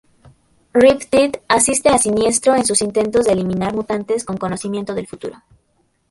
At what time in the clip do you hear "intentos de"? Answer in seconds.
2.81-3.33